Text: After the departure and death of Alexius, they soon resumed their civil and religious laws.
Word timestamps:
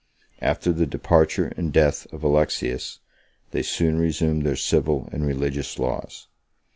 After 0.41 0.73
the 0.73 0.87
departure 0.87 1.53
and 1.57 1.71
death 1.71 2.07
of 2.11 2.23
Alexius, 2.23 3.01
they 3.51 3.61
soon 3.61 3.99
resumed 3.99 4.43
their 4.43 4.55
civil 4.55 5.07
and 5.11 5.23
religious 5.27 5.77
laws. 5.77 6.25